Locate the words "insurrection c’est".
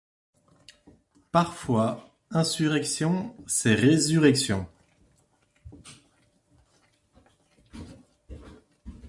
2.31-3.75